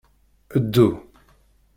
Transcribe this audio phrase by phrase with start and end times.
[0.63, 0.87] Ddu.